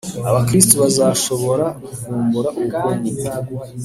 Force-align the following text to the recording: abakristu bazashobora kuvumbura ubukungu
abakristu 0.29 0.73
bazashobora 0.81 1.65
kuvumbura 1.85 2.49
ubukungu 2.59 3.07